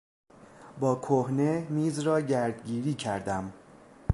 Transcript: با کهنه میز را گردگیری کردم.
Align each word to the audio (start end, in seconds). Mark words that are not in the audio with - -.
با 0.79 0.95
کهنه 0.95 1.67
میز 1.69 1.99
را 1.99 2.21
گردگیری 2.21 2.93
کردم. 2.93 3.53